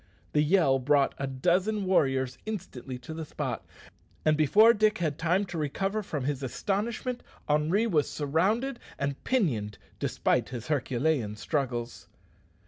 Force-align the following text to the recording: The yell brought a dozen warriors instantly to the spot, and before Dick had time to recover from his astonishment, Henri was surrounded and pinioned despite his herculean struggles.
The 0.33 0.41
yell 0.41 0.79
brought 0.79 1.13
a 1.19 1.27
dozen 1.27 1.85
warriors 1.85 2.39
instantly 2.47 2.97
to 2.97 3.13
the 3.13 3.23
spot, 3.23 3.63
and 4.25 4.35
before 4.35 4.73
Dick 4.73 4.97
had 4.97 5.19
time 5.19 5.45
to 5.45 5.59
recover 5.59 6.01
from 6.01 6.23
his 6.23 6.41
astonishment, 6.41 7.21
Henri 7.47 7.85
was 7.85 8.09
surrounded 8.09 8.79
and 8.97 9.23
pinioned 9.23 9.77
despite 9.99 10.49
his 10.49 10.69
herculean 10.69 11.35
struggles. 11.35 12.07